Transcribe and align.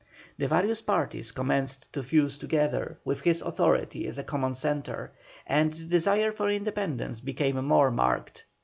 The 0.39 0.47
various 0.47 0.81
parties 0.81 1.31
commenced 1.31 1.93
to 1.93 2.01
fuse 2.01 2.39
together, 2.39 2.97
with 3.05 3.21
his 3.21 3.39
authority 3.43 4.07
as 4.07 4.17
a 4.17 4.23
common 4.23 4.55
centre, 4.55 5.11
and 5.45 5.71
the 5.71 5.83
desire 5.85 6.31
for 6.31 6.49
independence 6.49 7.19
became 7.21 7.63
more 7.63 7.91
marked. 7.91 8.45